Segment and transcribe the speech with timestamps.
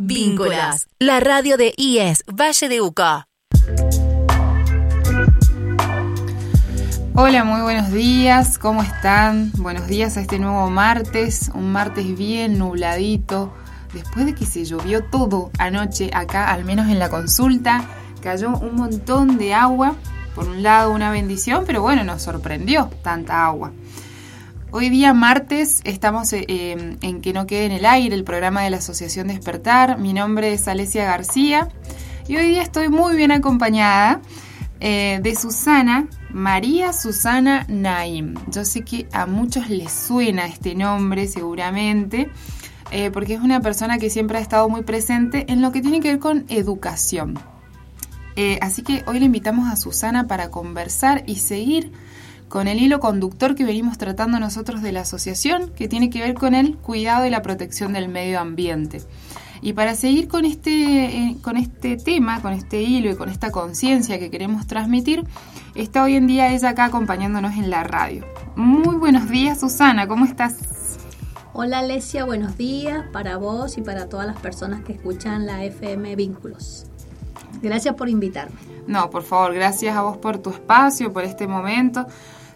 [0.00, 3.26] Vínculas, la radio de IES Valle de Uca.
[7.16, 9.50] Hola, muy buenos días, ¿cómo están?
[9.56, 13.52] Buenos días a este nuevo martes, un martes bien nubladito.
[13.92, 17.84] Después de que se llovió todo anoche acá, al menos en la consulta,
[18.22, 19.96] cayó un montón de agua.
[20.36, 23.72] Por un lado una bendición, pero bueno, nos sorprendió tanta agua.
[24.70, 28.62] Hoy día martes estamos eh, em, en Que no quede en el aire el programa
[28.62, 29.98] de la Asociación Despertar.
[29.98, 31.68] Mi nombre es Alesia García
[32.28, 34.20] y hoy día estoy muy bien acompañada
[34.80, 38.34] eh, de Susana, María Susana Naim.
[38.48, 42.30] Yo sé que a muchos les suena este nombre seguramente.
[42.90, 46.00] Eh, porque es una persona que siempre ha estado muy presente en lo que tiene
[46.00, 47.38] que ver con educación.
[48.60, 51.90] así que hoy le invitamos a Susana para conversar y seguir
[52.48, 56.34] con el hilo conductor que venimos tratando nosotros de la asociación, que tiene que ver
[56.34, 59.02] con el cuidado y la protección del medio ambiente.
[59.60, 63.50] Y para seguir con este, eh, con este tema, con este hilo y con esta
[63.50, 65.24] conciencia que queremos transmitir,
[65.74, 68.24] está hoy en día ella acá acompañándonos en la radio.
[68.56, 70.98] Muy buenos días, Susana, ¿cómo estás?
[71.52, 76.14] Hola, Alesia, buenos días para vos y para todas las personas que escuchan la FM
[76.14, 76.86] Vínculos.
[77.60, 78.56] Gracias por invitarme.
[78.86, 82.06] No, por favor, gracias a vos por tu espacio, por este momento.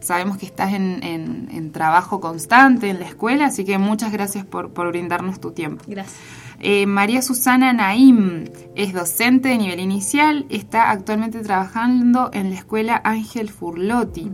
[0.03, 5.41] Sabemos que estás en, trabajo constante en la escuela, así que muchas gracias por, brindarnos
[5.41, 5.84] tu tiempo.
[5.86, 6.19] Gracias.
[6.61, 8.45] Eh, María Susana Naim
[8.77, 14.30] es docente de nivel inicial, está actualmente trabajando en la escuela Ángel Furlotti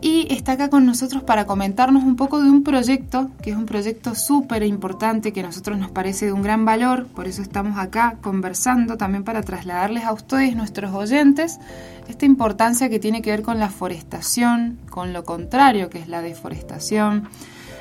[0.00, 3.66] y está acá con nosotros para comentarnos un poco de un proyecto, que es un
[3.66, 7.78] proyecto súper importante, que a nosotros nos parece de un gran valor, por eso estamos
[7.78, 11.58] acá conversando, también para trasladarles a ustedes, nuestros oyentes,
[12.08, 16.22] esta importancia que tiene que ver con la forestación, con lo contrario que es la
[16.22, 17.28] deforestación,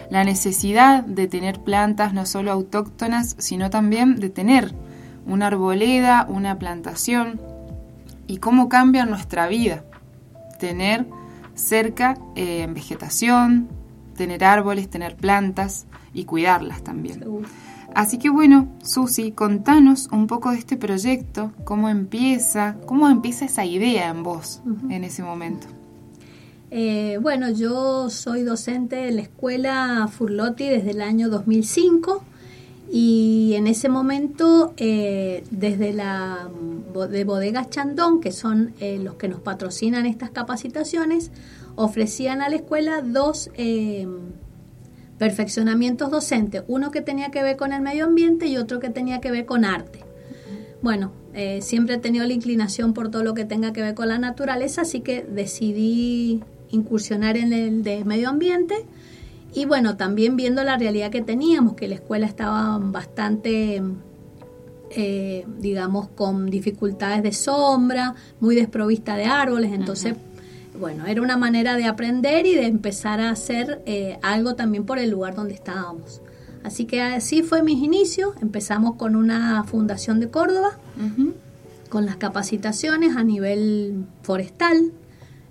[0.10, 4.74] la necesidad de tener plantas no solo autóctonas, sino también de tener
[5.28, 7.40] una arboleda, una plantación,
[8.26, 9.84] y cómo cambia nuestra vida
[10.60, 11.06] tener
[11.58, 13.68] cerca eh, en vegetación,
[14.16, 17.24] tener árboles, tener plantas y cuidarlas también.
[17.94, 23.66] Así que bueno, Susi, contanos un poco de este proyecto, cómo empieza, cómo empieza esa
[23.66, 25.68] idea en vos en ese momento.
[26.70, 32.24] Eh, bueno, yo soy docente en la escuela Furlotti desde el año 2005
[32.90, 36.50] y en ese momento eh, desde la
[37.12, 41.32] de bodegas Chandón, que son eh, los que nos patrocinan estas capacitaciones,
[41.76, 44.08] ofrecían a la escuela dos eh,
[45.20, 49.22] perfeccionamientos docentes, uno que tenía que ver con el medio ambiente y otro que tenía
[49.22, 50.00] que ver con arte.
[50.82, 51.12] Bueno,
[51.60, 54.82] siempre he tenido la inclinación por todo lo que tenga que ver con la naturaleza,
[54.82, 58.86] así que decidí incursionar en el de medio ambiente
[59.54, 63.82] y bueno, también viendo la realidad que teníamos, que la escuela estaba bastante,
[64.92, 70.16] eh, digamos, con dificultades de sombra, muy desprovista de árboles, entonces,
[70.80, 75.00] bueno, era una manera de aprender y de empezar a hacer eh, algo también por
[75.00, 76.22] el lugar donde estábamos.
[76.64, 80.78] Así que así fue mis inicios, empezamos con una fundación de Córdoba,
[81.90, 84.92] con las capacitaciones a nivel forestal,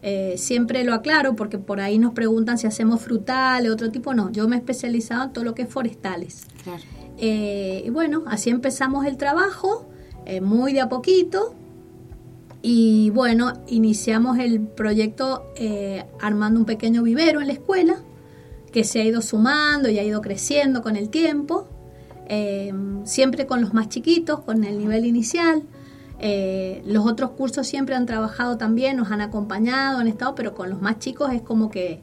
[0.08, 4.30] eh, siempre lo aclaro porque por ahí nos preguntan si hacemos frutales, otro tipo, no,
[4.30, 6.46] yo me he especializado en todo lo que es forestales.
[7.18, 9.88] Eh, y bueno, así empezamos el trabajo,
[10.24, 11.56] eh, muy de a poquito,
[12.62, 15.52] y bueno, iniciamos el proyecto
[16.20, 17.96] armando un pequeño vivero en la escuela,
[18.70, 21.66] que se ha ido sumando y ha ido creciendo con el tiempo,
[23.02, 25.64] siempre con los más chiquitos, con el nivel inicial.
[26.18, 30.70] Eh, los otros cursos siempre han trabajado también, nos han acompañado, han estado, pero con
[30.70, 32.00] los más chicos es como que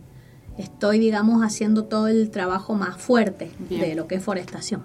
[0.57, 4.81] estoy, digamos, haciendo todo el trabajo más fuerte de lo que es forestación.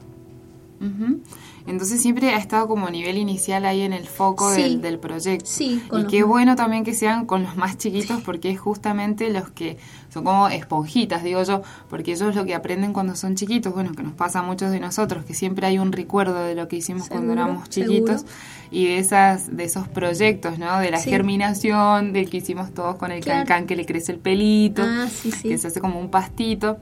[1.66, 5.46] Entonces siempre ha estado como a nivel inicial ahí en el foco del, proyecto.
[5.46, 9.50] Sí, y qué bueno también que sean con los más chiquitos porque es justamente los
[9.50, 9.76] que
[10.12, 14.02] son como esponjitas, digo yo, porque ellos lo que aprenden cuando son chiquitos, bueno, que
[14.02, 17.08] nos pasa a muchos de nosotros, que siempre hay un recuerdo de lo que hicimos
[17.08, 18.24] cuando éramos chiquitos
[18.70, 20.78] y de esas de esos proyectos, ¿no?
[20.80, 24.82] De la germinación, del que hicimos todos con el cancán que le crece el pelito,
[24.84, 25.06] ah,
[25.42, 26.78] que se hace como un pastito.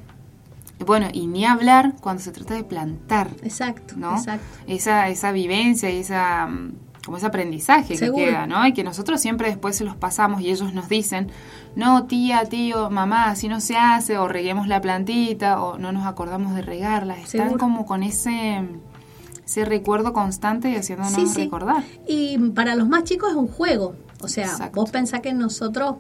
[0.85, 3.31] Bueno, y ni hablar cuando se trata de plantar.
[3.43, 4.17] Exacto, ¿no?
[4.17, 4.45] exacto.
[4.67, 6.73] Esa, esa vivencia y esa mm,
[7.07, 8.67] como ese aprendizaje que queda, ¿no?
[8.67, 11.31] Y que nosotros siempre después se los pasamos y ellos nos dicen,
[11.77, 16.05] no, tía, tío, mamá, así no se hace, o reguemos la plantita, o no nos
[16.05, 17.17] acordamos de regarla.
[17.17, 18.61] Están como con ese,
[19.47, 21.85] ese recuerdo constante y haciéndonos recordar.
[22.09, 23.95] Y para los más chicos es un juego.
[24.21, 25.97] O sea, vos pensás que nosotros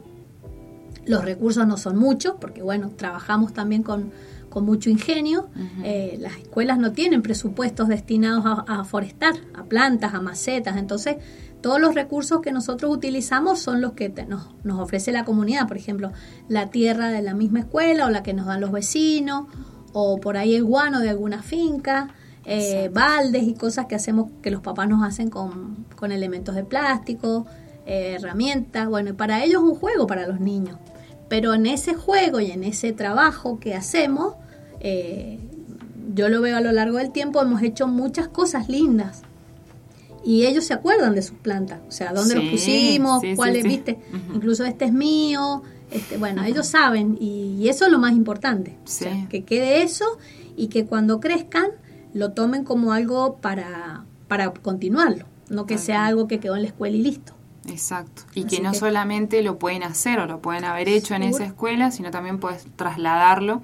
[1.04, 4.10] los recursos no son muchos, porque bueno, trabajamos también con
[4.56, 5.50] con mucho ingenio.
[5.84, 10.78] Eh, las escuelas no tienen presupuestos destinados a, forestar, a plantas, a macetas.
[10.78, 11.16] Entonces,
[11.60, 15.68] todos los recursos que nosotros utilizamos son los que nos, nos ofrece la comunidad.
[15.68, 16.10] Por ejemplo,
[16.48, 19.44] la tierra de la misma escuela o la que nos dan los vecinos,
[19.92, 22.08] o por ahí el guano de alguna finca.
[22.46, 26.64] Eh, baldes y cosas que hacemos que los papás nos hacen con, con elementos de
[26.64, 27.44] plástico,
[27.84, 28.88] eh, herramientas.
[28.88, 30.78] Bueno, para ellos es un juego para los niños.
[31.28, 34.36] Pero en ese juego y en ese trabajo que hacemos,
[34.80, 35.38] eh,
[36.14, 39.22] yo lo veo a lo largo del tiempo, hemos hecho muchas cosas lindas.
[40.24, 43.98] Y ellos se acuerdan de sus plantas, o sea, dónde los pusimos, cuáles, viste,
[44.34, 45.62] incluso este es mío,
[45.92, 48.76] este, bueno, ellos saben y, eso es lo más importante,
[49.28, 50.18] que quede eso
[50.56, 51.68] y que cuando crezcan
[52.12, 56.68] lo tomen como algo para, para continuarlo, no que sea algo que quedó en la
[56.68, 57.34] escuela y listo.
[57.68, 58.22] Exacto.
[58.34, 61.90] Y que no solamente lo pueden hacer o lo pueden haber hecho en esa escuela,
[61.90, 63.62] sino también puedes trasladarlo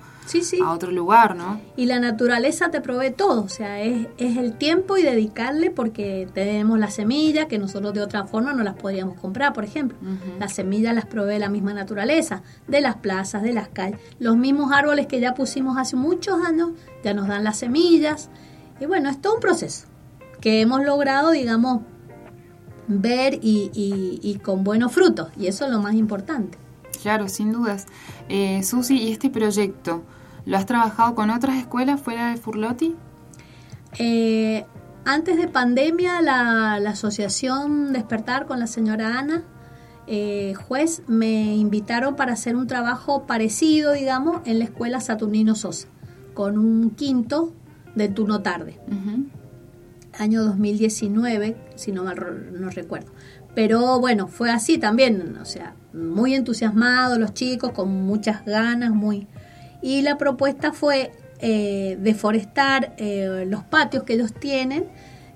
[0.65, 1.61] a otro lugar, ¿no?
[1.77, 6.29] Y la naturaleza te provee todo, o sea, es, es el tiempo y dedicarle porque
[6.33, 9.99] tenemos las semillas que nosotros de otra forma no las podríamos comprar, por ejemplo.
[10.39, 13.99] Las semillas las provee la misma naturaleza, de las plazas, de las calles.
[14.19, 16.71] Los mismos árboles que ya pusimos hace muchos años
[17.03, 18.31] ya nos dan las semillas.
[18.81, 19.87] Y bueno, es todo un proceso
[20.41, 21.83] que hemos logrado, digamos,
[22.89, 23.71] ver y,
[24.23, 25.29] y, con buenos frutos.
[25.39, 26.59] Y eso es lo más importante.
[27.01, 27.87] Claro, sin dudas.
[28.29, 30.03] Eh, Susi, ¿y este proyecto
[30.45, 32.95] lo has trabajado con otras escuelas fuera de Furloti?
[33.99, 34.65] Eh,
[35.05, 39.43] antes de pandemia, la, asociación Despertar con la señora Ana,
[40.07, 45.89] eh, juez, me invitaron para hacer un trabajo parecido, digamos, en la escuela Saturnino Sosa,
[46.35, 47.53] con un quinto
[47.95, 48.81] de turno tarde
[50.19, 52.17] año 2019, si no mal
[52.53, 53.13] no recuerdo.
[53.55, 59.27] Pero bueno, fue así también, o sea, muy entusiasmados los chicos, con muchas ganas, muy...
[59.83, 64.87] Y la propuesta fue eh, deforestar eh, los patios que ellos tienen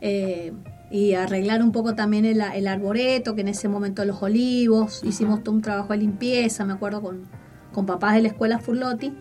[0.00, 0.52] eh,
[0.88, 5.42] y arreglar un poco también el, el, arboreto, que en ese momento los olivos, hicimos
[5.42, 7.24] todo un trabajo de limpieza, me acuerdo con,
[7.72, 9.12] con papás de la escuela Furlotti,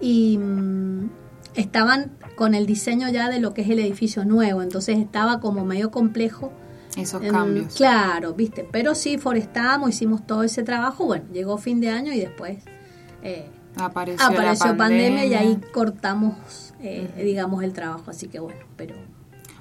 [0.00, 1.10] y mm,
[1.54, 5.64] estaban con el diseño ya de lo que es el edificio nuevo, entonces estaba como
[5.64, 6.52] medio complejo.
[6.96, 7.74] Esos cambios.
[7.76, 12.18] Claro, viste, pero sí forestamos, hicimos todo ese trabajo, bueno, llegó fin de año y
[12.18, 12.64] después
[13.22, 15.24] eh, apareció, apareció pandemia.
[15.24, 18.96] y ahí cortamos, eh, digamos, el trabajo, así que bueno, pero...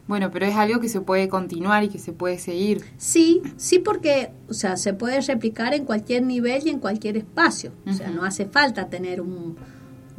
[0.08, 2.84] Bueno, pero es algo que se puede continuar y que se puede seguir.
[2.98, 7.74] Sí, sí, porque, o sea, se puede replicar en cualquier nivel y en cualquier espacio.
[7.86, 9.56] O sea, no hace falta tener un,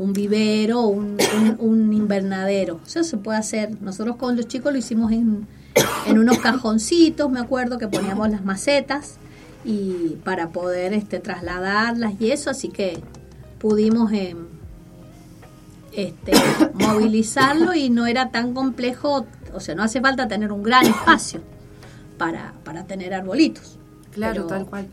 [0.01, 1.19] un vivero, un,
[1.59, 2.81] un, invernadero.
[2.87, 3.83] Eso se puede hacer.
[3.83, 5.47] Nosotros con los chicos lo hicimos en,
[6.07, 9.17] en unos cajoncitos, me acuerdo que poníamos las macetas
[9.63, 13.03] y para poder este, trasladarlas y eso, así que
[13.59, 14.39] pudimos em,
[15.93, 16.33] este,
[16.73, 21.43] movilizarlo y no era tan complejo, o sea, no hace falta tener un gran espacio
[22.17, 23.79] para, para tener arbolitos.
[24.13, 24.87] Claro, tal cual.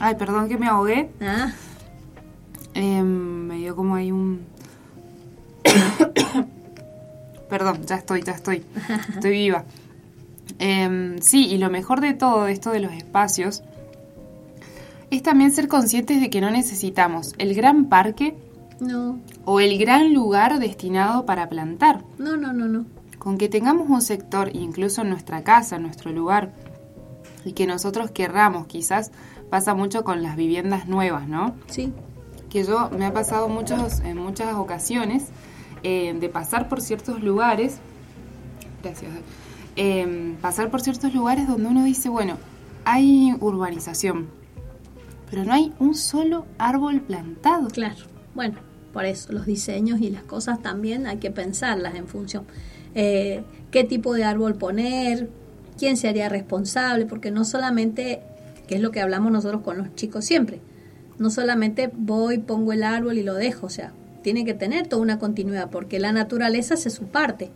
[0.00, 1.10] Ay, perdón que me ahogué.
[1.20, 1.52] Ah.
[2.74, 4.40] Em, me dio como ahí un...
[7.48, 8.64] Perdón, ya estoy, ya estoy.
[9.14, 9.64] Estoy viva.
[10.58, 13.62] Em, sí, y lo mejor de todo esto de los espacios
[15.10, 18.36] es también ser conscientes de que no necesitamos el gran parque
[18.80, 19.18] no.
[19.44, 22.02] o el gran lugar destinado para plantar.
[22.18, 22.86] No, no, no, no.
[23.18, 26.52] Con que tengamos un sector, incluso en nuestra casa, en nuestro lugar,
[27.44, 29.12] y que nosotros querramos, quizás
[29.48, 31.54] pasa mucho con las viviendas nuevas, ¿no?
[31.68, 31.92] Sí
[32.54, 35.24] que yo me ha pasado muchos, en muchas ocasiones
[35.82, 37.78] eh, de pasar por ciertos lugares,
[38.80, 39.10] gracias,
[39.74, 42.36] eh, pasar por ciertos lugares donde uno dice, bueno,
[42.84, 44.28] hay urbanización,
[45.28, 47.66] pero no hay un solo árbol plantado.
[47.70, 48.04] Claro,
[48.36, 48.54] bueno,
[48.92, 52.44] por eso los diseños y las cosas también hay que pensarlas en función.
[52.94, 53.42] Eh,
[53.72, 55.28] qué tipo de árbol poner,
[55.76, 58.22] quién se haría responsable, porque no solamente,
[58.68, 60.60] que es lo que hablamos nosotros con los chicos siempre,
[61.18, 63.92] no solamente voy, pongo el árbol y lo dejo, o sea,
[64.22, 67.50] tiene que tener toda una continuidad, porque la naturaleza es su parte,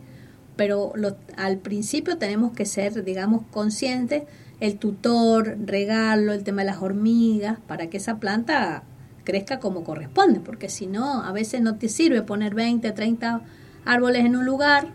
[0.55, 0.93] pero
[1.37, 4.23] al principio tenemos que ser, digamos, conscientes,
[4.59, 8.83] el tutor, regalo, el tema de las hormigas, para que esa planta
[9.23, 13.41] crezca como corresponde, porque si no, a veces no te sirve poner 20, 30
[13.85, 14.87] árboles en un lugar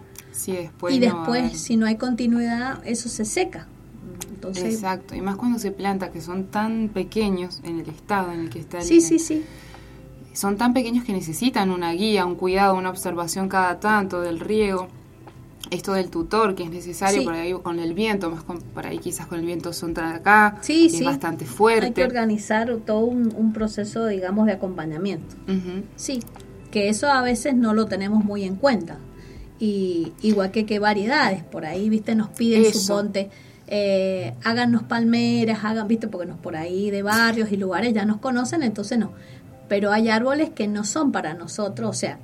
[0.91, 3.69] y después, si no hay continuidad, eso se seca.
[4.57, 8.51] Exacto, y más cuando se planta, que son tan pequeños en el estado en el
[8.51, 8.83] que están.
[8.83, 9.45] Sí, sí, sí.
[10.33, 14.89] Son tan pequeños que necesitan una guía, un cuidado, una observación cada tanto del riego.
[15.71, 19.27] Esto del tutor, que es necesario por ahí con el viento, más por ahí quizás
[19.27, 21.87] con el viento son acá, sí, es bastante fuerte.
[21.87, 25.35] Hay que organizar todo un, proceso, digamos, de acompañamiento.
[25.97, 26.21] Sí,
[26.71, 28.99] que eso a veces no lo tenemos muy en cuenta.
[29.59, 33.31] Y igual que qué variedades, por ahí, viste, nos piden su monte
[33.67, 38.19] eh, háganos palmeras, hagan, viste, porque nos por ahí de barrios y lugares ya nos
[38.19, 39.13] conocen, entonces no.
[39.69, 42.19] Pero hay árboles que no son para nosotros, o sea,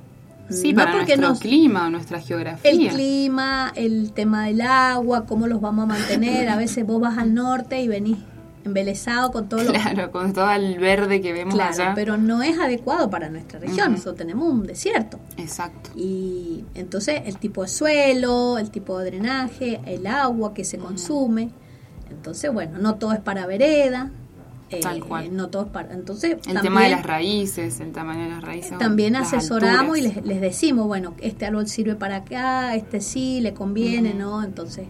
[0.49, 2.69] Sí, para nuestro clima o nuestra geografía.
[2.69, 6.49] El clima, el tema del agua, cómo los vamos a mantener.
[6.49, 8.17] A veces vos vas al norte y venís
[8.63, 13.09] embelesado con todo claro, con todo el verde que vemos claro, pero no es adecuado
[13.09, 13.91] para nuestra región.
[13.91, 15.19] Nosotros tenemos un desierto.
[15.37, 15.91] Exacto.
[15.95, 21.49] Y entonces el tipo de suelo, el tipo de drenaje, el agua que se consume.
[22.09, 24.11] Entonces, bueno, no todo es para vereda.
[24.81, 25.35] Tal eh, cual.
[25.35, 25.93] no todo es para.
[25.93, 28.77] Entonces, el tema de las raíces, el tamaño de las raíces.
[28.77, 33.53] También asesoramos y les, les, decimos, bueno, este árbol sirve para acá, este sí, le
[33.53, 34.43] conviene, ¿no?
[34.43, 34.87] Entonces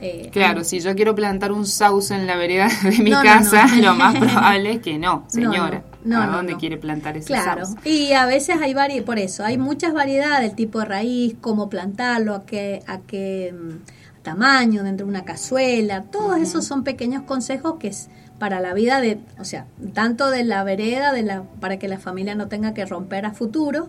[0.00, 3.94] eh, claro, si yo quiero plantar un sauce en la vereda de mi casa, lo
[3.94, 5.82] más probable es que no, señora.
[6.14, 7.66] ¿A dónde quiere plantar ese claro.
[7.84, 11.68] Y a veces hay variedades, por eso, hay muchas variedades del tipo de raíz, cómo
[11.68, 16.04] plantarlo, a qué, a qué mm, tamaño, dentro de una cazuela.
[16.04, 20.44] Todos esos son pequeños consejos que es para la vida de, o sea, tanto de
[20.44, 23.88] la vereda, de la, para que la familia no tenga que romper a futuro,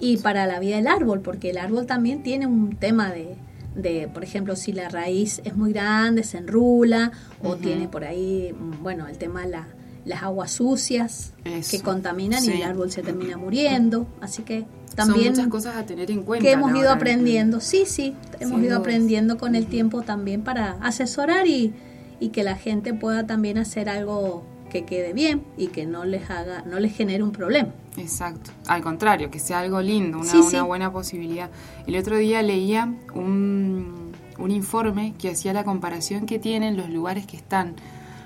[0.00, 3.36] y para la vida del árbol, porque el árbol también tiene un tema de
[3.74, 7.12] de, por ejemplo, si la raíz es muy grande, se enrula
[7.42, 9.66] o tiene por ahí, mm, bueno, el tema de la,
[10.04, 11.32] las aguas sucias
[11.70, 14.06] que contaminan y el árbol se termina muriendo.
[14.20, 15.34] Así que también...
[15.34, 16.44] Son muchas cosas a tener en cuenta.
[16.44, 21.46] Que hemos ido aprendiendo, sí, sí, hemos ido aprendiendo con el tiempo también para asesorar
[21.46, 21.72] y,
[22.20, 26.30] y que la gente pueda también hacer algo que quede bien y que no les
[26.30, 27.72] haga, no les genere un problema.
[27.96, 31.50] Exacto, al contrario, que sea algo lindo, una, buena posibilidad.
[31.86, 37.26] El otro día leía un, un, informe que hacía la comparación que tienen los lugares
[37.26, 37.74] que están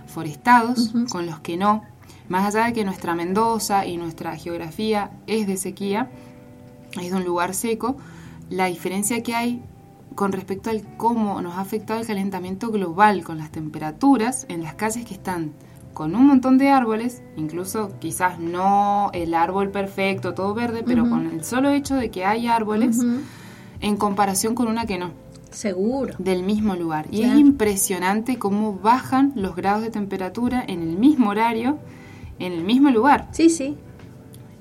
[0.06, 1.82] forestados con los que no,
[2.28, 6.10] más allá de que nuestra Mendoza y nuestra geografía es de sequía,
[7.00, 7.96] es de un lugar seco,
[8.48, 9.62] la diferencia que hay
[10.14, 14.74] con respecto al cómo nos ha afectado el calentamiento global con las temperaturas en las
[14.74, 15.52] calles que están
[15.96, 21.26] con un montón de árboles, incluso quizás no el árbol perfecto, todo verde, pero con
[21.26, 22.98] el solo hecho de que hay árboles
[23.80, 25.12] en comparación con una que no.
[25.50, 26.14] Seguro.
[26.18, 27.06] Del mismo lugar.
[27.10, 31.78] Y es impresionante cómo bajan los grados de temperatura en el mismo horario,
[32.38, 33.28] en el mismo lugar.
[33.32, 33.78] Sí, sí.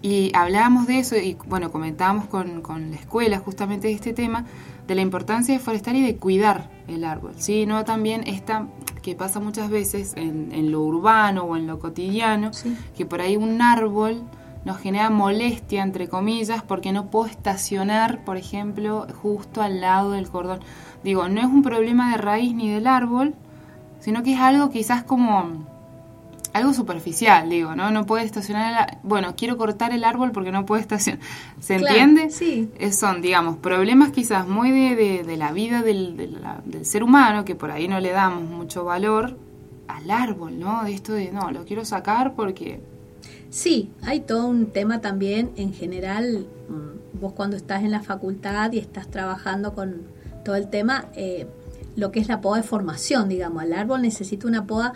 [0.02, 4.46] Y hablábamos de eso y bueno, comentábamos con, con la escuela justamente de este tema,
[4.88, 7.34] de la importancia de forestar y de cuidar el árbol.
[7.38, 8.68] Sí, no también esta
[9.02, 12.52] que pasa muchas veces en, lo urbano o en lo cotidiano,
[12.98, 14.24] que por ahí un árbol
[14.66, 20.28] nos genera molestia, entre comillas, porque no puedo estacionar, por ejemplo, justo al lado del
[20.28, 20.62] cordón.
[21.04, 23.36] Digo, no es un problema de raíz ni del árbol,
[24.00, 25.68] sino que es algo quizás como
[26.56, 27.92] algo superficial, digo, ¿no?
[27.92, 31.20] No puede estacionar, bueno, quiero cortar el árbol porque no puede estacionar.
[31.60, 32.30] ¿Se entiende?
[32.30, 32.70] Sí.
[32.94, 37.72] son, digamos, problemas quizás muy de, de, la vida del, del, ser humano, que por
[37.72, 39.38] ahí no le damos mucho valor
[39.90, 40.86] al árbol, ¿no?
[40.86, 42.80] De esto de, no, lo quiero sacar porque...
[43.50, 48.72] Sí, hay todo un tema también en general, mm, vos cuando estás en la facultad
[48.72, 50.04] y estás trabajando con
[50.46, 51.48] todo el tema, eh,
[51.98, 54.94] lo que es la poda de formación, digamos, el árbol necesita una poda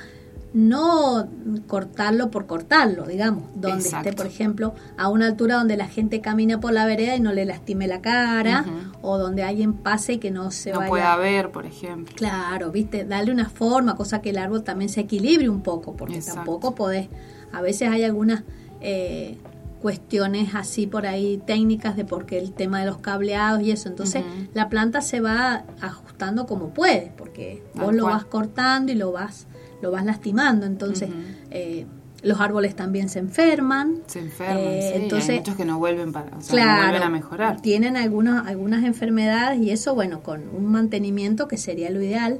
[0.53, 1.27] no
[1.67, 6.59] cortarlo por cortarlo, digamos, donde esté, por ejemplo, a una altura donde la gente camina
[6.59, 8.65] por la vereda y no le lastime la cara,
[9.01, 12.15] o donde alguien pase y que no se no pueda ver, por ejemplo.
[12.15, 16.21] Claro, viste, darle una forma, cosa que el árbol también se equilibre un poco, porque
[16.21, 17.09] tampoco podés,
[17.51, 18.43] a veces hay algunas
[18.81, 19.37] eh,
[19.81, 23.87] cuestiones así por ahí técnicas de por qué el tema de los cableados y eso,
[23.87, 29.11] entonces la planta se va ajustando como puede, porque vos lo vas cortando y lo
[29.11, 29.45] vas
[29.81, 30.65] lo vas lastimando.
[30.65, 31.09] Entonces,
[31.51, 31.85] eh,
[32.21, 34.01] los árboles también se enferman.
[34.07, 37.09] Se enferman, eh, entonces, hay muchos que no vuelven, para, o sea, no vuelven a
[37.09, 37.61] mejorar.
[37.61, 42.39] Tienen algunas, algunas enfermedades y eso, bueno, con un mantenimiento que sería lo ideal,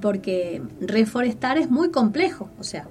[0.00, 2.88] porque reforestar es muy complejo, o sea,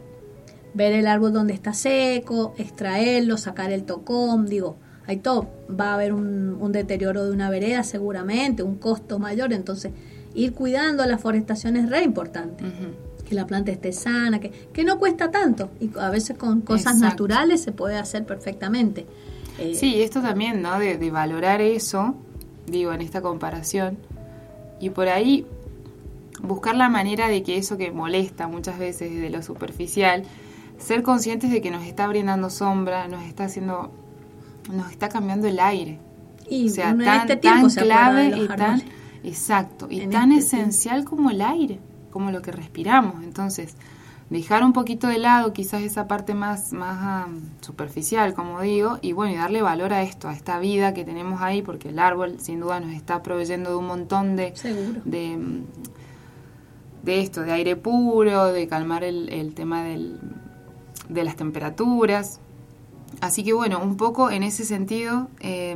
[0.73, 5.93] ver el árbol donde está seco, extraerlo, sacar el tocón, digo, hay todo, va a
[5.95, 9.91] haber un, un deterioro de una vereda seguramente, un costo mayor, entonces
[10.33, 12.63] ir cuidando la forestación es re importante
[13.29, 16.97] que la planta esté sana, que, que no cuesta tanto y a veces con cosas
[16.97, 19.05] naturales se puede hacer perfectamente.
[19.59, 20.79] Eh, sí, esto también, ¿no?
[20.79, 22.15] De, valorar eso,
[22.65, 23.99] digo, en esta comparación
[24.79, 25.45] y por ahí
[26.41, 30.23] buscar la manera de que eso que molesta muchas veces de lo superficial,
[30.79, 33.91] ser conscientes de que nos está brindando sombra, nos está haciendo,
[34.71, 35.99] nos está cambiando el aire.
[36.49, 38.81] Y o sea, tan, este tan clave y tan,
[39.23, 41.79] exacto, y tan este esencial como el aire
[42.09, 43.23] como lo que respiramos.
[43.23, 43.75] Entonces,
[44.29, 47.27] dejar un poquito de lado quizás esa parte más, más
[47.61, 51.41] superficial, como digo, y bueno, y darle valor a esto, a esta vida que tenemos
[51.41, 54.53] ahí, porque el árbol sin duda nos está proveyendo de un montón de,
[55.05, 55.63] de,
[57.03, 60.19] de esto, de aire puro, de calmar el, el tema del,
[61.07, 62.39] de las temperaturas.
[63.21, 65.29] Así que bueno, un poco en ese sentido...
[65.39, 65.75] Eh,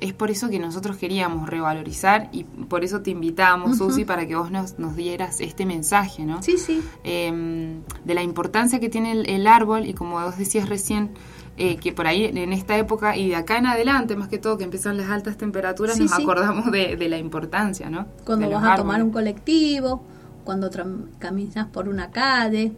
[0.00, 4.36] es por eso que nosotros queríamos revalorizar y por eso te invitamos, Susi, para que
[4.36, 6.42] vos nos, nos, dieras este mensaje, ¿no?
[6.42, 6.82] Sí, sí.
[7.04, 11.10] Em, de la importancia que tiene el, árbol y como vos decías recién,
[11.56, 14.58] eh, que por ahí en esta época y de acá en adelante, más que todo
[14.58, 18.06] que empiezan las altas temperaturas, nos acordamos de, la importancia, ¿no?
[18.24, 20.02] Cuando vas a tomar un colectivo,
[20.44, 20.70] cuando
[21.18, 22.72] caminas por una calle,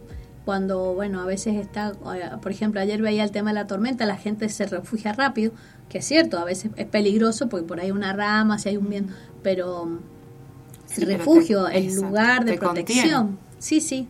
[0.47, 4.05] cuando, bueno, a veces está, eh, por ejemplo, ayer veía el tema de la tormenta,
[4.05, 5.51] la gente se refugia rápido,
[5.89, 8.77] que es cierto, a veces es peligroso porque por ahí hay una rama, si hay
[8.77, 9.11] un viento,
[9.43, 9.99] pero
[10.95, 13.37] el refugio, el lugar de protección.
[13.59, 14.07] Sí, sí,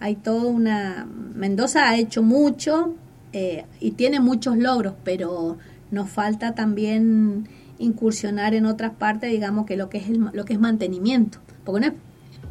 [0.00, 1.08] hay toda una...
[1.34, 2.94] Mendoza ha hecho mucho
[3.32, 5.56] eh, y tiene muchos logros, pero
[5.90, 10.60] nos falta también incursionar en otras partes, digamos que lo que es lo que es
[10.60, 11.94] mantenimiento, porque no es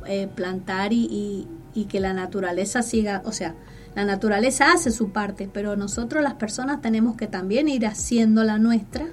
[0.07, 1.47] eh, plantar y, y
[1.85, 3.55] que la naturaleza siga, o sea,
[3.95, 8.57] la naturaleza hace su parte, pero nosotros las personas tenemos que también ir haciendo la
[8.59, 9.07] nuestra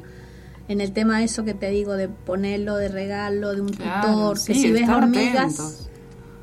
[0.69, 4.37] en el tema de eso que te digo, de ponerlo, de regalo, de un tutor,
[4.45, 5.89] que si ves hormigas,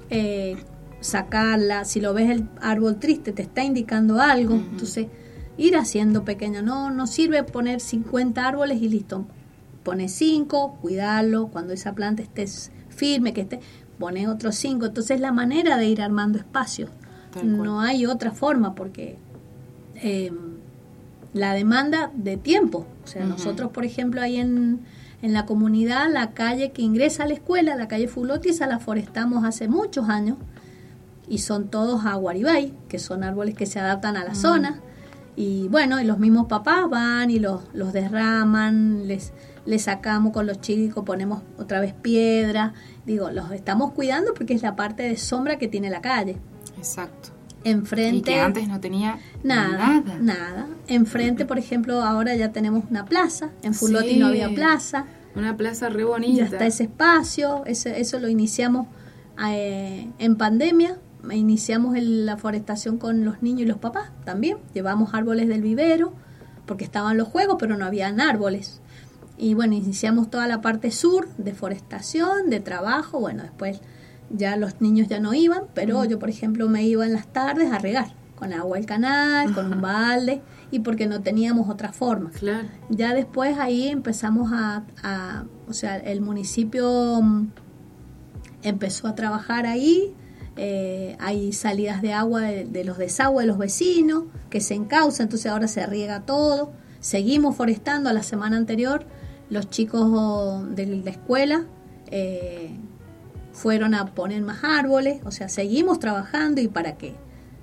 [0.10, 0.58] eh,
[1.01, 5.08] sacarla, si lo ves el árbol triste te está indicando algo, entonces
[5.58, 9.25] ir haciendo pequeño, no, no sirve poner 50 árboles y listo,
[9.84, 12.46] pone 5, cuidarlo, cuando esa planta esté
[12.89, 13.60] firme, que esté,
[14.00, 16.90] pone otros 5, entonces la manera de ir armando espacios
[17.42, 19.18] no hay otra forma porque
[19.96, 20.38] em,
[21.34, 24.82] la demanda de tiempo, o sea, nosotros, por ejemplo, ahí en,
[25.22, 28.80] en, la comunidad, la calle que ingresa a la escuela, la calle Fuloti, esa la
[28.80, 30.38] forestamos hace muchos años
[31.28, 34.82] y son todos aguaribay, que son árboles que se adaptan a la zona.
[35.36, 39.34] Y bueno, y los mismos papás van y los, los derraman, les,
[39.66, 42.74] les sacamos con los chicos, ponemos otra vez piedra.
[43.06, 46.38] Digo, los estamos cuidando porque es la parte de sombra que tiene la calle.
[46.78, 47.30] Exacto.
[47.66, 48.18] Enfrente.
[48.18, 50.02] Y que antes no tenía nada.
[50.02, 50.20] Nada.
[50.20, 50.68] nada.
[50.88, 53.50] Enfrente, por ejemplo, ahora ya tenemos una plaza.
[53.62, 55.06] En Fuloti no había plaza.
[55.36, 56.38] Una plaza re bonita.
[56.38, 57.63] Ya está ese espacio.
[57.66, 58.88] Ese, eso lo iniciamos
[59.46, 60.98] eh, en pandemia.
[61.32, 64.58] Iniciamos la forestación con los niños y los papás también.
[64.74, 66.13] Llevamos árboles del vivero
[66.66, 68.82] porque estaban los juegos, pero no habían árboles.
[69.43, 73.19] Y bueno, iniciamos toda la parte sur de forestación, de trabajo.
[73.19, 73.82] Bueno, después
[74.29, 77.69] ya los niños ya no iban, pero yo, por ejemplo, me iba en las tardes
[77.69, 82.32] a regar con agua del canal, con un balde, y porque no teníamos otra forma.
[82.32, 82.69] Claro.
[82.89, 84.84] Ya después ahí empezamos a,
[85.67, 87.47] o sea, el municipio mm,
[88.62, 90.15] empezó a trabajar ahí,
[90.56, 95.51] eh, hay salidas de agua de, los desagües de los vecinos, que se encausa, entonces
[95.51, 96.71] ahora se riega todo.
[97.01, 99.06] Seguimos forestando a la semana anterior,
[99.49, 101.65] los chicos de la escuela
[102.08, 102.71] eh,
[103.51, 107.15] fueron a poner más árboles, o sea, seguimos trabajando y para que,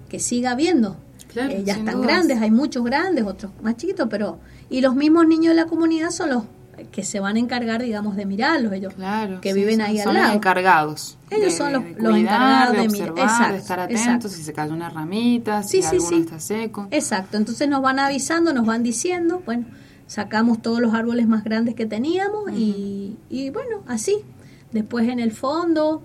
[0.08, 0.96] que siga habiendo.
[1.36, 4.38] Eh, ya están grandes, hay muchos grandes, otros más chiquitos, pero...
[4.68, 6.44] Y los mismos niños de la comunidad son los
[6.92, 8.94] que se van a encargar, digamos, de mirarlos, ellos
[9.40, 10.26] que viven ahí al lado.
[10.26, 11.18] Los encargados.
[11.30, 15.82] Ellos son los, encargados de, mirar, de estar atentos si se cae una ramita, si
[15.82, 16.88] alguno está seco.
[16.90, 19.66] Exacto, entonces nos van avisando, nos van diciendo, bueno,
[20.10, 24.24] sacamos todos los árboles más grandes que teníamos y, y bueno, así,
[24.72, 26.02] Después en el fondo,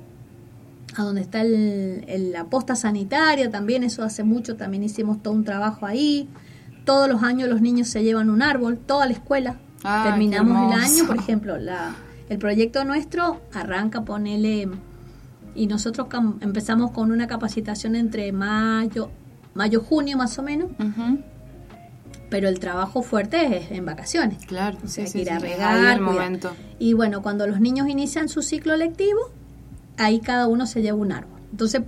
[0.95, 5.43] a donde está el, la posta sanitaria, también eso hace mucho, también hicimos todo un
[5.43, 6.27] trabajo ahí.
[6.83, 9.57] Todos los años los niños se llevan un árbol, toda la escuela.
[10.03, 11.95] Terminamos el año, por ejemplo, la,
[12.27, 14.67] el proyecto nuestro arranca, ponele,
[15.53, 16.07] y nosotros
[16.41, 19.11] empezamos con una capacitación entre mayo,
[19.53, 20.69] mayo, junio más o menos
[22.35, 24.45] pero el trabajo fuerte es en vacaciones.
[24.45, 26.01] Claro, o sea, ir a regar.
[26.01, 26.53] momento.
[26.79, 29.31] Y bueno, cuando los niños inician su ciclo lectivo,
[29.95, 31.39] ahí cada uno se lleva un árbol.
[31.51, 31.83] Entonces,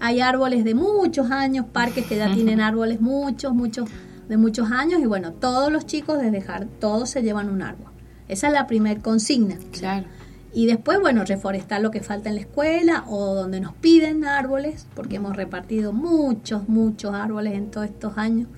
[0.00, 3.90] hay árboles de muchos años, parques que ya tienen árboles muchos, muchos,
[4.30, 7.92] de muchos años, y bueno, todos los chicos de dejar, todos se llevan un árbol.
[8.28, 9.58] Esa es la primer consigna.
[9.72, 10.06] Claro.
[10.54, 14.86] Y después, bueno, reforestar lo que falta en la escuela o donde nos piden árboles,
[14.94, 18.48] porque hemos repartido muchos, muchos árboles en todos estos años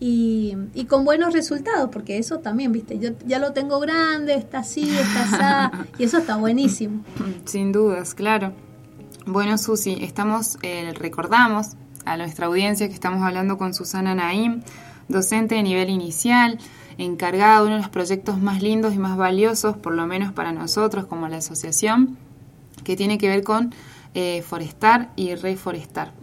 [0.00, 4.58] y, y, con buenos resultados, porque eso también, viste, yo ya lo tengo grande, está
[4.58, 7.04] así, está así, y eso está buenísimo.
[7.44, 8.52] Sin dudas, claro.
[9.26, 11.68] Bueno, Susi, estamos, eh, recordamos
[12.04, 14.62] a nuestra audiencia que estamos hablando con Susana Naim,
[15.08, 16.58] docente de nivel inicial,
[16.98, 20.52] encargada de uno de los proyectos más lindos y más valiosos, por lo menos para
[20.52, 22.18] nosotros como la asociación,
[22.82, 23.72] que tiene que ver con
[24.14, 26.12] eh, forestar y reforestar.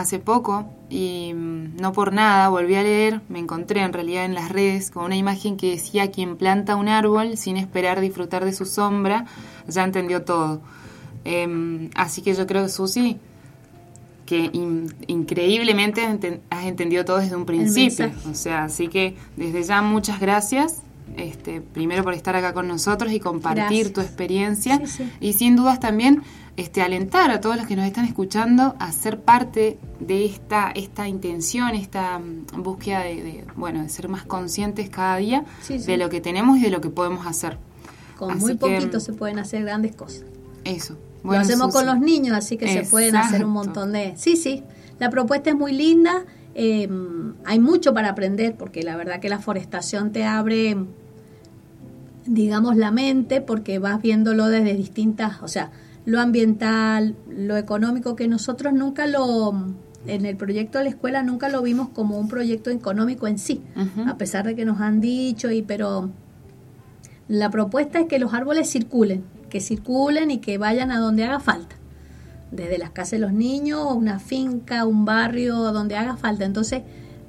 [0.00, 4.34] hace poco, y mm, no por nada, volví a leer, me encontré en realidad en
[4.34, 8.52] las redes con una imagen que decía quien planta un árbol sin esperar disfrutar de
[8.52, 9.26] su sombra,
[9.66, 10.60] ya entendió todo.
[11.24, 13.18] Em, así que yo creo que Susi,
[14.24, 14.50] que
[15.06, 16.02] increíblemente
[16.50, 18.10] has entendido todo desde un principio.
[18.30, 20.82] O sea, así que desde ya muchas gracias.
[21.16, 24.80] Este, primero por estar acá con nosotros y compartir tu experiencia
[25.20, 26.22] y sin dudas también
[26.56, 31.06] este, alentar a todos los que nos están escuchando a ser parte de esta, esta
[31.08, 36.20] intención, esta mm, búsqueda de, bueno, de ser más conscientes cada día de lo que
[36.20, 37.58] tenemos y de lo que podemos hacer.
[38.16, 40.24] Con muy poquito se pueden hacer grandes cosas.
[40.64, 40.98] Eso.
[41.22, 44.14] lo hacemos con los niños, así que se pueden hacer un montón de...
[44.16, 44.64] Sí, sí,
[44.98, 46.24] la propuesta es muy linda,
[46.60, 50.76] em, hay mucho para aprender, porque la verdad que la forestación te abre,
[52.26, 55.70] digamos, la mente, porque vas viéndolo desde distintas, o sea,
[56.04, 59.52] lo ambiental, lo económico, que nosotros nunca lo,
[60.08, 63.62] en el proyecto de la escuela nunca lo vimos como un proyecto económico en sí,
[64.06, 66.10] a pesar de que nos han dicho, y pero
[67.28, 71.38] la propuesta es que los árboles circulen, que circulen y que vayan a donde haga
[71.38, 71.77] falta.
[72.50, 76.44] Desde las casas de los niños, una finca, un barrio, donde haga falta.
[76.44, 76.82] Entonces,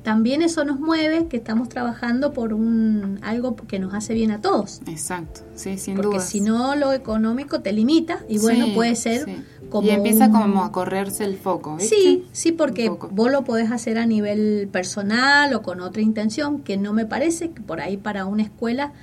[0.04, 4.40] también eso nos mueve que estamos trabajando por un algo que nos hace bien a
[4.40, 4.82] todos.
[4.88, 6.04] Exacto, sí, sin duda.
[6.04, 9.88] Porque si no, lo económico te limita y bueno, puede ser como.
[9.88, 11.78] Y empieza como a correrse el foco.
[11.80, 16.78] Sí, sí, porque vos lo podés hacer a nivel personal o con otra intención, que
[16.78, 18.94] no me parece que por ahí para una escuela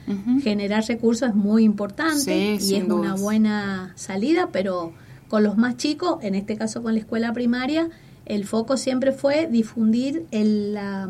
[0.43, 4.93] generar recursos es muy importante y es una buena salida, pero
[5.29, 7.89] con los más chicos, en este caso con la escuela primaria,
[8.25, 11.09] el foco siempre fue difundir la,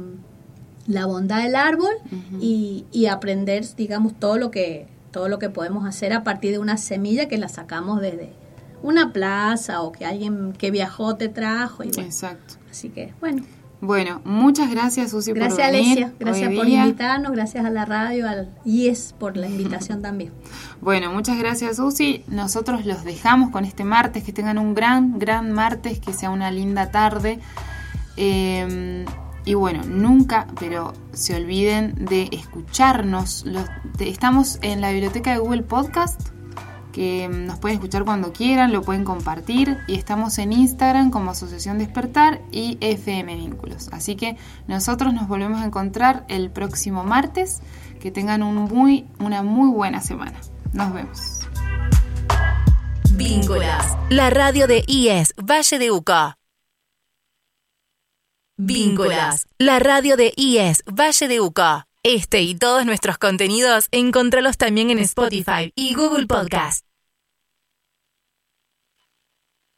[1.07, 1.93] bondad del árbol
[2.41, 6.59] y, y, aprender, digamos, todo lo que todo lo que podemos hacer a partir de
[6.59, 8.35] una semilla que la sacamos desde
[8.83, 11.85] una plaza o que alguien que viajó te trajo.
[11.85, 12.57] Y Exacto.
[12.71, 13.43] Así que, bueno.
[13.81, 15.99] Bueno, muchas gracias Susi gracias, por venir.
[15.99, 20.33] Gracias gracias por invitarnos, gracias a la radio, al IES por la invitación también.
[20.81, 22.23] Bueno, muchas gracias Susi.
[22.29, 26.51] Nosotros los dejamos con este martes, que tengan un gran, gran martes, que sea una
[26.51, 27.41] linda tarde.
[28.17, 29.05] Em,
[29.45, 33.45] y bueno, nunca, pero se olviden de escucharnos.
[33.99, 36.36] estamos en la biblioteca de Google Podcast
[36.97, 41.77] que nos pueden escuchar cuando quieran, lo pueden compartir y estamos en Instagram como Asociación
[41.77, 43.91] Despertar y FM Vínculos.
[43.93, 47.61] Así que nosotros nos volvemos a encontrar el próximo martes.
[48.01, 50.41] Que tengan una muy buena semana.
[50.73, 51.41] Nos vemos.
[53.13, 56.39] Vínculas, la radio de IES Valle de Uca.
[58.57, 61.89] Vínculas, la radio de IES Valle de Uca.
[62.03, 66.86] Este y todos nuestros contenidos, encontralos también en Spotify y Google Podcast.